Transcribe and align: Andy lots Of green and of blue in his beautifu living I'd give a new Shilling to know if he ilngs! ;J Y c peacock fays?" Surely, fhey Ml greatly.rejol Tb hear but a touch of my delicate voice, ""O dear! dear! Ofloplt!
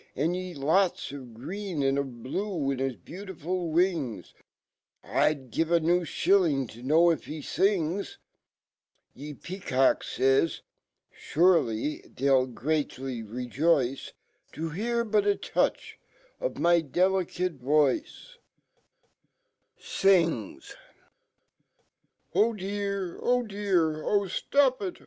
Andy 0.15 0.55
lots 0.55 1.11
Of 1.11 1.35
green 1.35 1.83
and 1.83 1.99
of 1.99 2.23
blue 2.23 2.71
in 2.71 2.79
his 2.79 2.95
beautifu 2.95 3.71
living 3.71 4.25
I'd 5.03 5.51
give 5.51 5.69
a 5.71 5.79
new 5.79 6.05
Shilling 6.05 6.65
to 6.69 6.81
know 6.81 7.11
if 7.11 7.25
he 7.25 7.39
ilngs! 7.41 8.17
;J 9.15 9.25
Y 9.25 9.25
c 9.27 9.35
peacock 9.35 10.03
fays?" 10.03 10.63
Surely, 11.15 12.01
fhey 12.15 12.15
Ml 12.15 12.51
greatly.rejol 12.51 14.11
Tb 14.51 14.75
hear 14.75 15.03
but 15.05 15.27
a 15.27 15.35
touch 15.35 15.99
of 16.39 16.57
my 16.57 16.81
delicate 16.81 17.59
voice, 17.61 18.39
""O 20.03 20.55
dear! 22.55 23.19
dear! 23.47 24.03
Ofloplt! 24.03 24.97